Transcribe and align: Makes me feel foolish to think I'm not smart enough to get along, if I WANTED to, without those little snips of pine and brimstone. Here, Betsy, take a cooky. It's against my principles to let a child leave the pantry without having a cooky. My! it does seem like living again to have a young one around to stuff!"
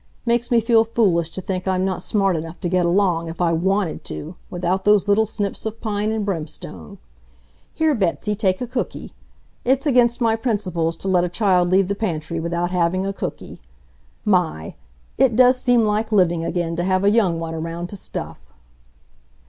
Makes 0.25 0.49
me 0.49 0.61
feel 0.61 0.83
foolish 0.83 1.29
to 1.29 1.41
think 1.41 1.67
I'm 1.67 1.85
not 1.85 2.01
smart 2.01 2.35
enough 2.35 2.59
to 2.61 2.69
get 2.69 2.87
along, 2.87 3.27
if 3.27 3.39
I 3.39 3.53
WANTED 3.53 4.03
to, 4.05 4.35
without 4.49 4.83
those 4.83 5.07
little 5.07 5.27
snips 5.27 5.63
of 5.63 5.79
pine 5.79 6.11
and 6.11 6.25
brimstone. 6.25 6.97
Here, 7.75 7.93
Betsy, 7.93 8.33
take 8.33 8.61
a 8.61 8.65
cooky. 8.65 9.13
It's 9.63 9.85
against 9.85 10.19
my 10.19 10.35
principles 10.35 10.95
to 10.95 11.07
let 11.07 11.23
a 11.23 11.29
child 11.29 11.69
leave 11.69 11.87
the 11.87 11.93
pantry 11.93 12.39
without 12.39 12.71
having 12.71 13.05
a 13.05 13.13
cooky. 13.13 13.59
My! 14.25 14.73
it 15.19 15.35
does 15.35 15.61
seem 15.61 15.85
like 15.85 16.11
living 16.11 16.43
again 16.43 16.75
to 16.77 16.83
have 16.83 17.03
a 17.03 17.11
young 17.11 17.39
one 17.39 17.53
around 17.53 17.89
to 17.89 17.95
stuff!" 17.95 18.51